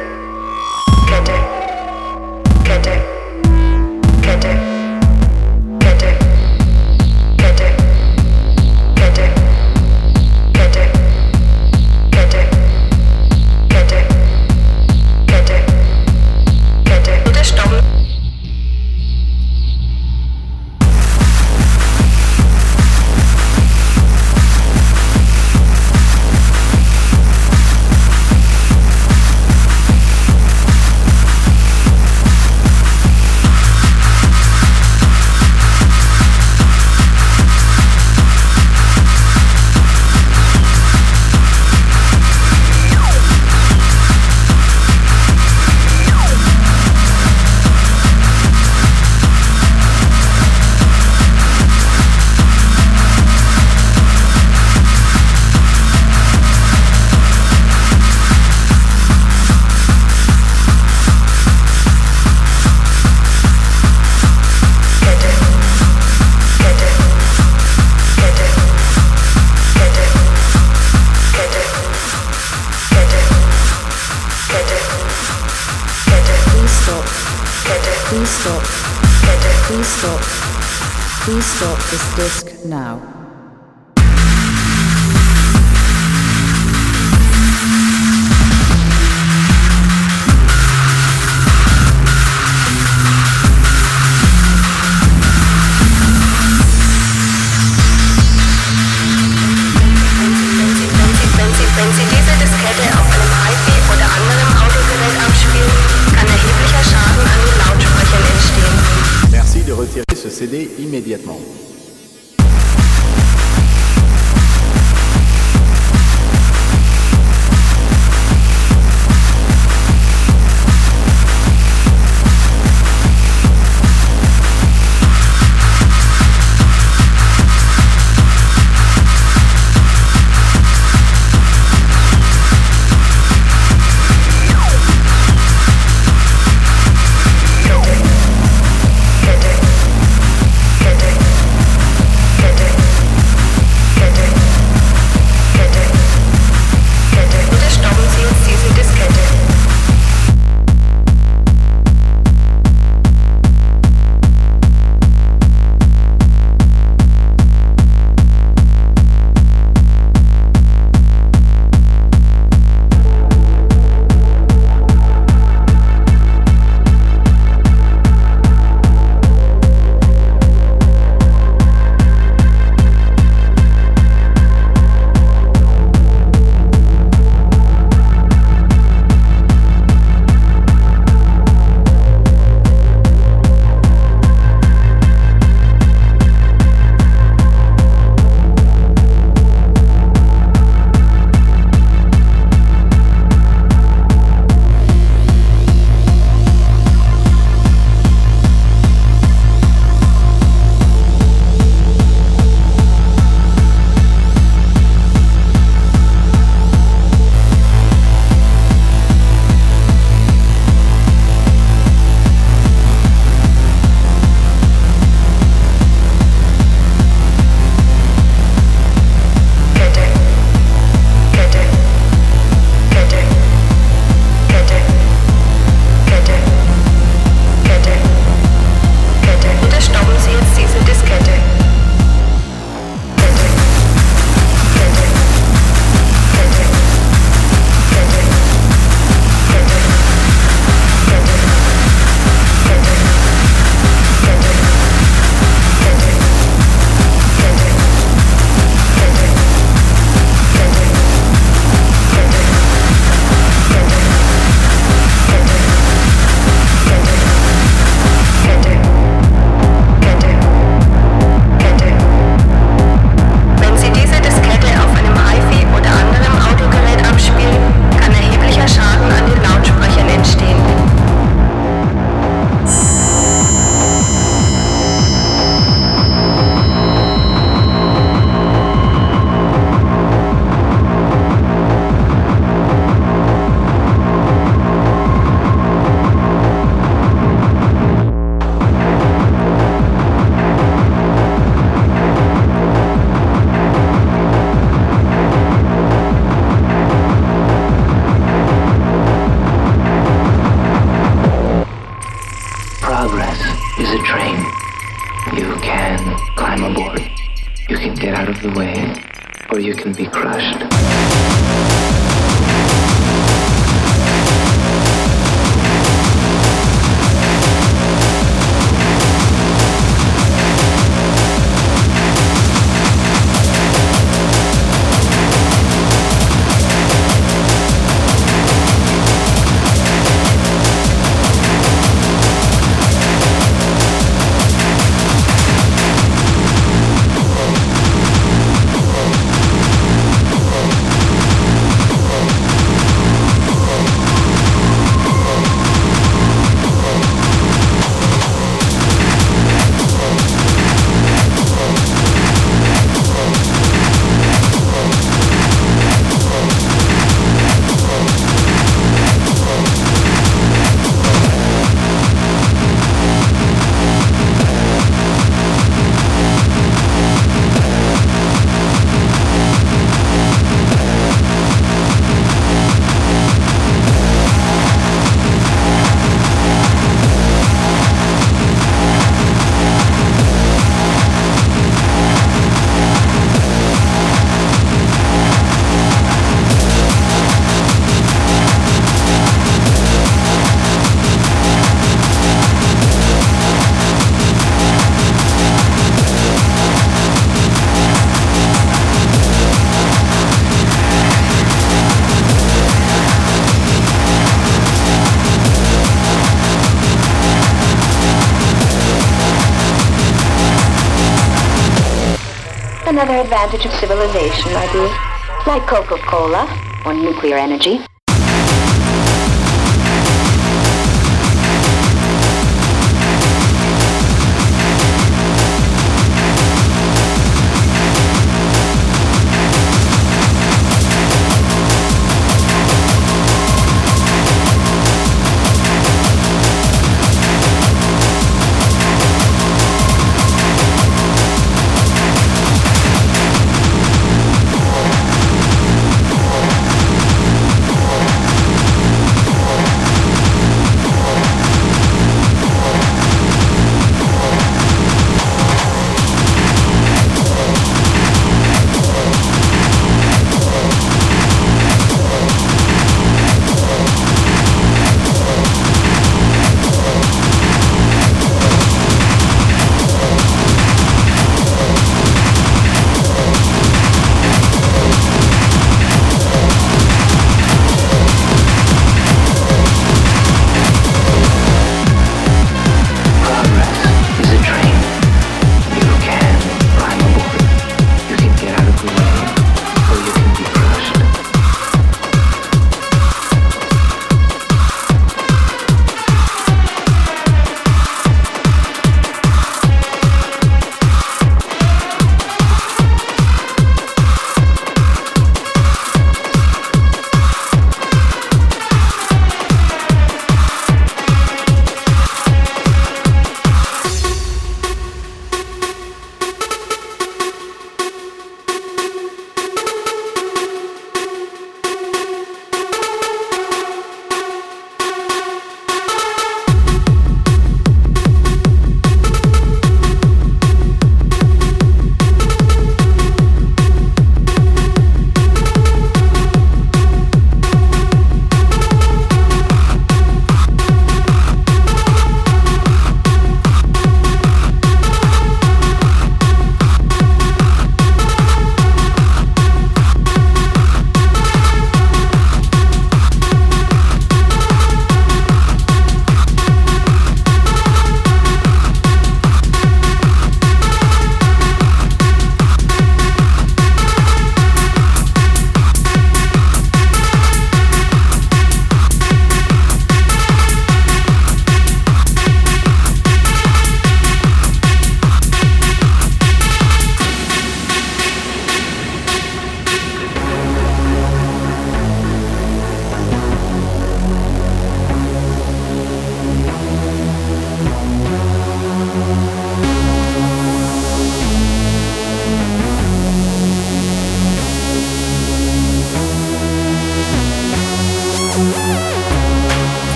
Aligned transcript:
Advantage 413.44 413.66
of 413.66 413.78
civilization, 413.78 414.52
I 414.56 414.72
believe. 414.72 415.46
Like 415.46 415.68
Coca-Cola 415.68 416.48
or 416.86 416.94
nuclear 416.94 417.36
energy. 417.38 417.93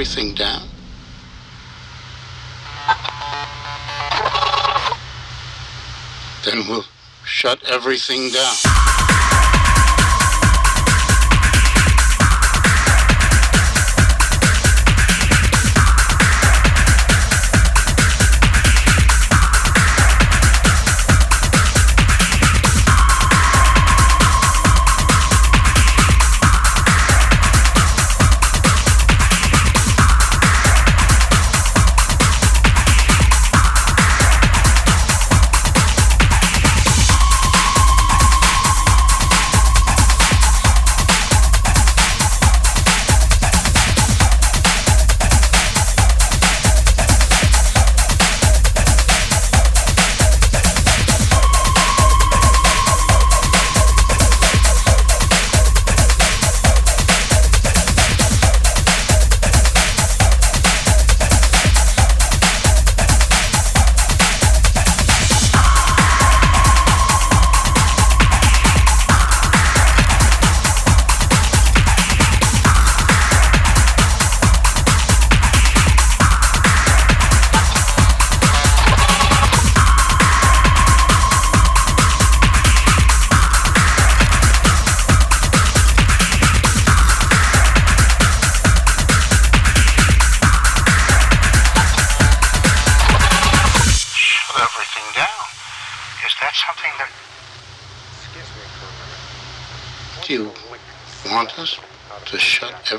everything 0.00 0.34
down. 0.34 0.62
Then 6.42 6.66
we'll 6.66 6.86
shut 7.26 7.62
everything 7.68 8.30
down. 8.30 8.69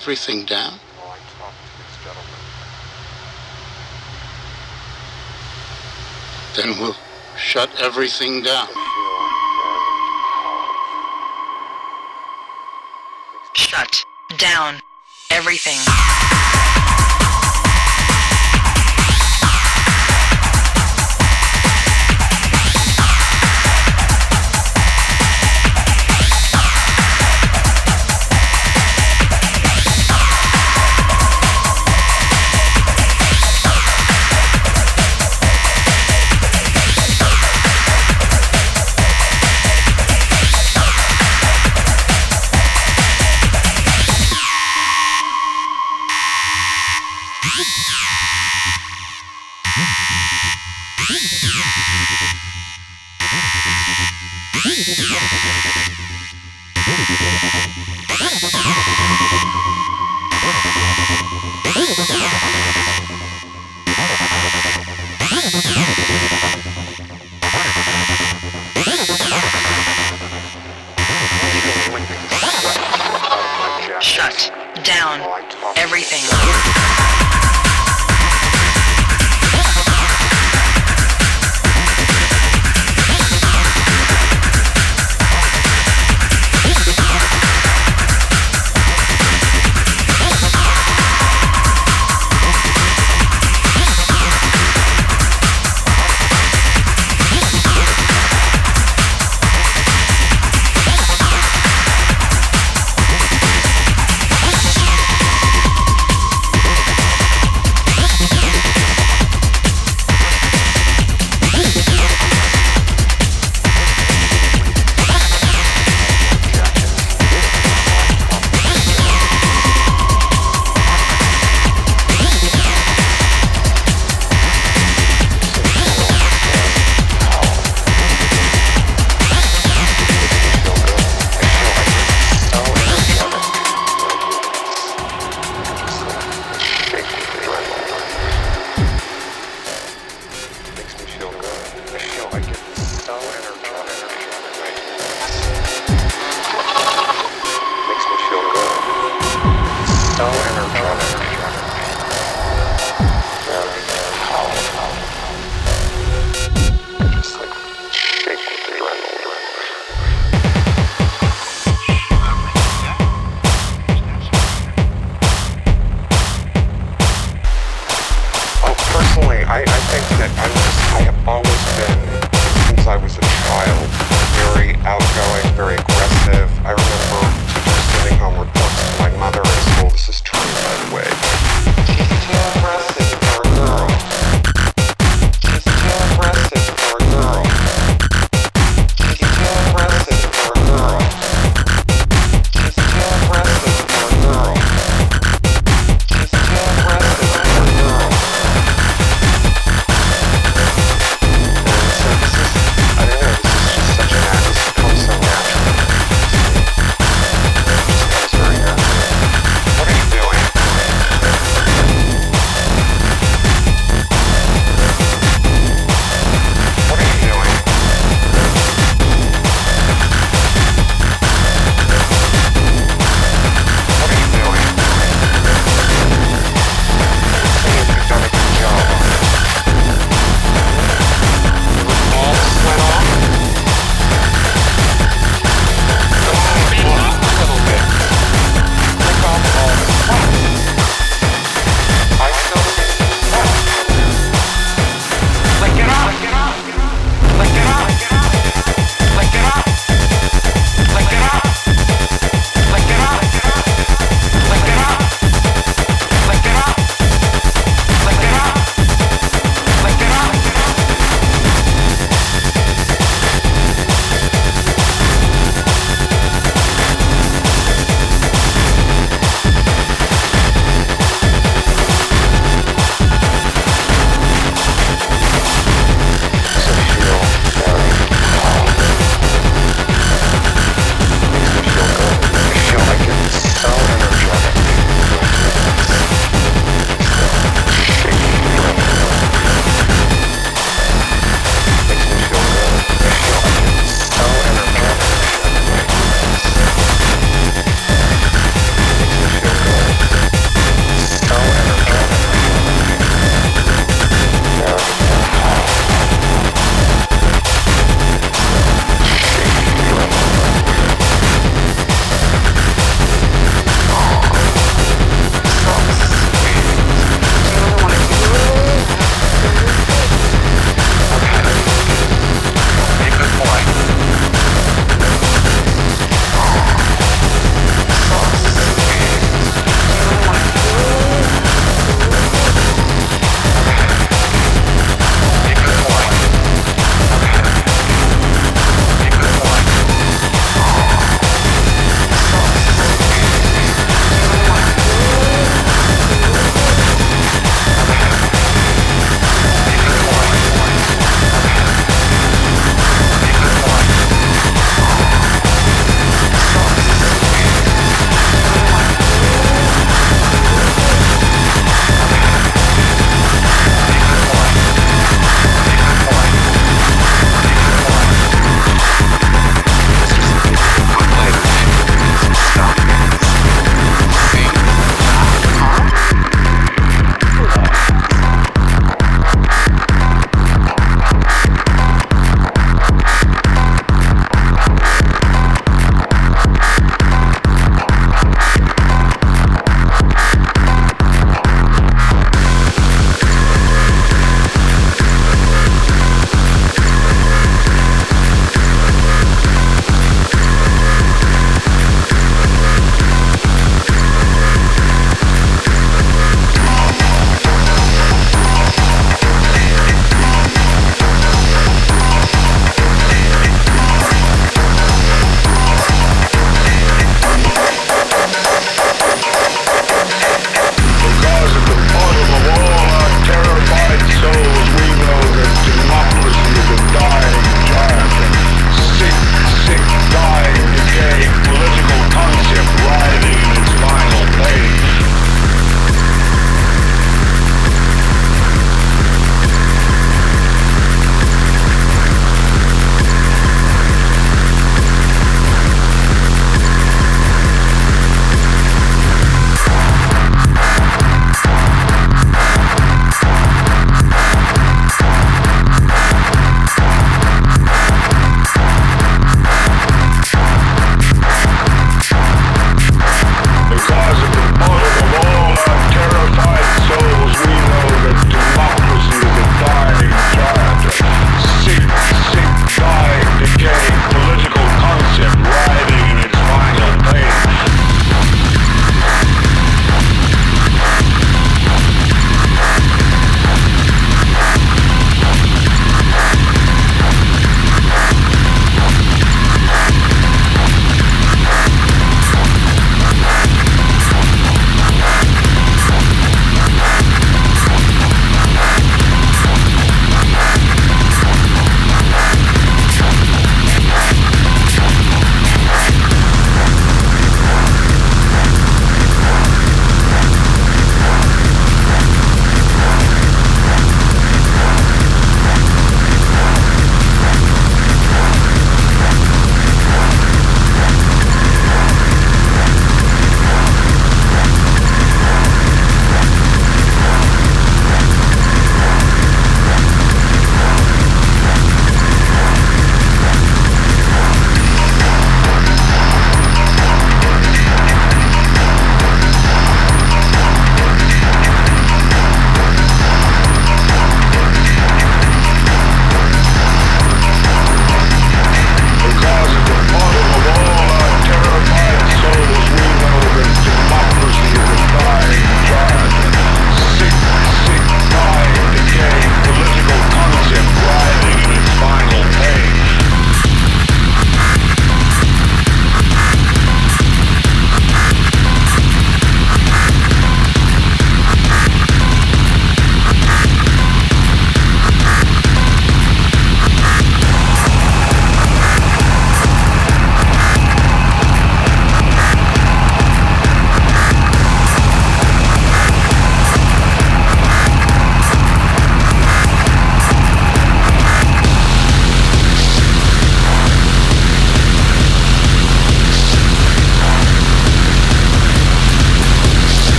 everything 0.00 0.46
down? 0.46 0.72
Then 6.56 6.78
we'll 6.80 6.96
shut 7.36 7.68
everything 7.78 8.42
down. 8.42 8.79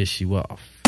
Piss 0.00 0.18
you 0.22 0.34
off. 0.34 0.79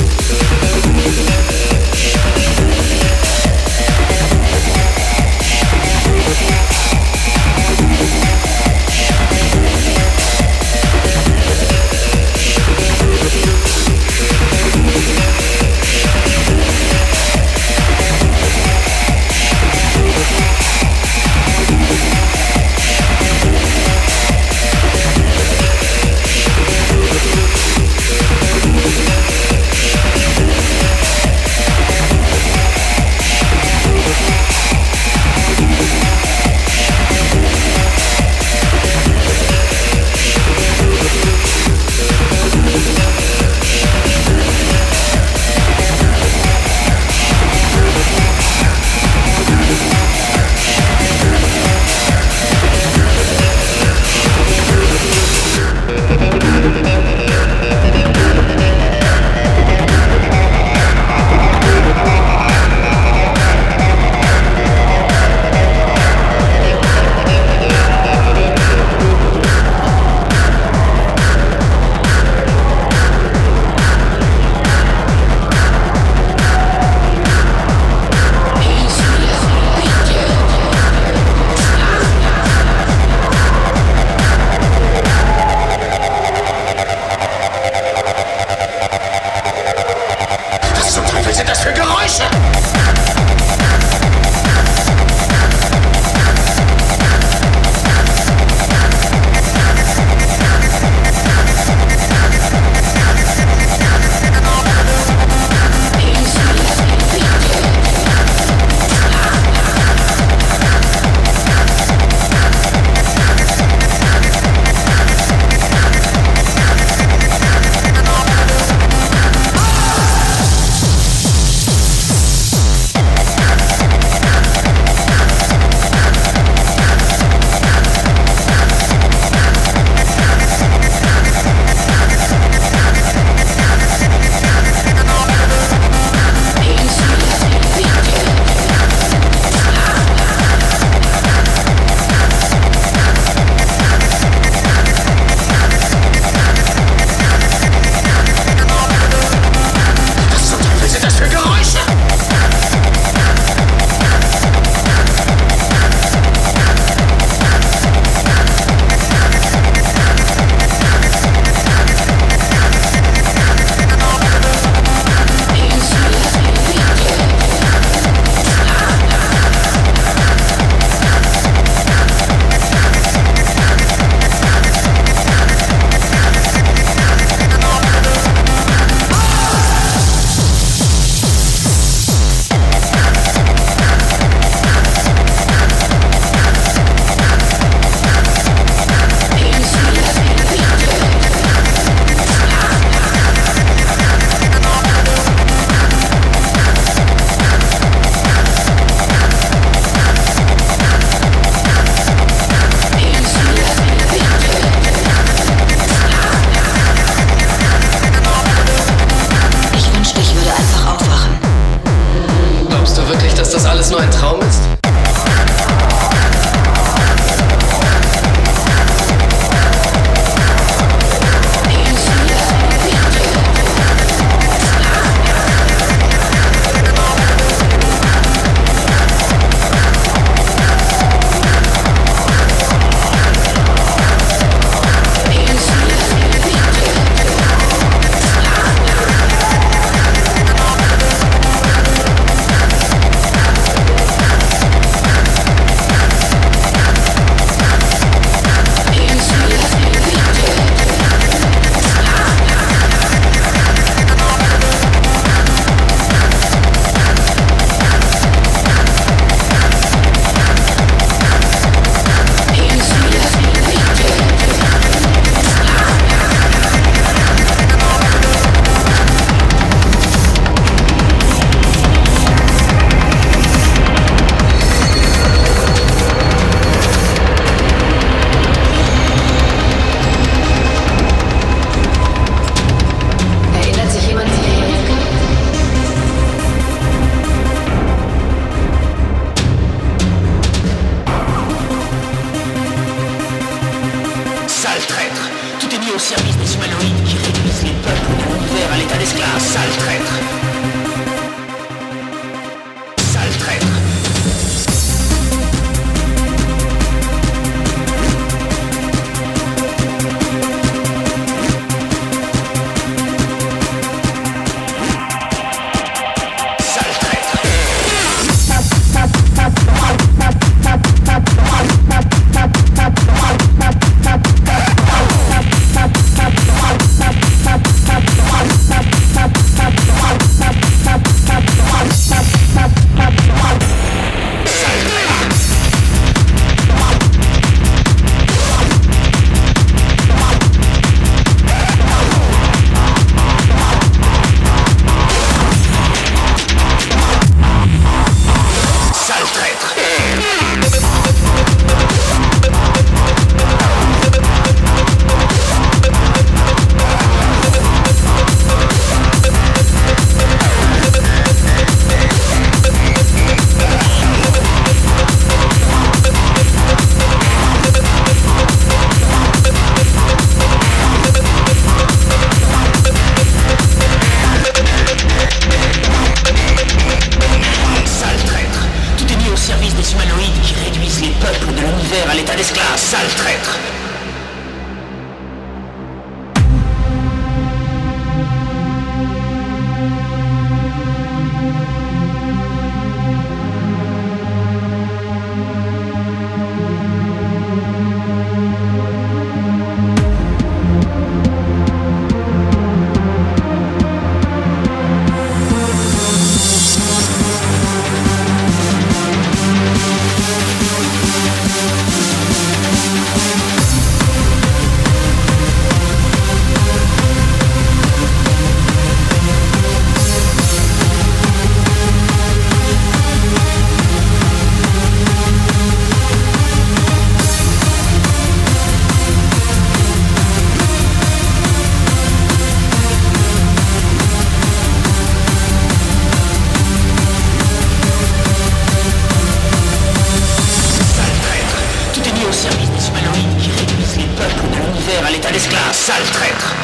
Sale 445.73 446.05
traître 446.13 446.55